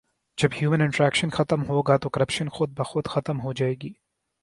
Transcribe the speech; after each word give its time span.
جب 0.37 0.49
human 0.53 0.81
interaction 0.81 1.29
ختم 1.29 1.63
ہوگا 1.63 1.97
تو 1.97 2.09
کرپشن 2.09 2.49
خودبخود 2.49 3.07
ختم 3.07 3.41
ہو 3.41 3.53
جائے 3.53 3.73
گی 3.73 3.93